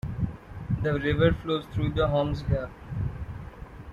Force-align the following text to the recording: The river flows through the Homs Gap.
The 0.81 0.95
river 0.99 1.31
flows 1.43 1.63
through 1.71 1.91
the 1.93 2.07
Homs 2.07 2.41
Gap. 2.41 2.71